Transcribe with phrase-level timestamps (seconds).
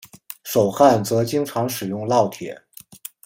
[0.43, 2.59] 手焊则经常使用烙铁。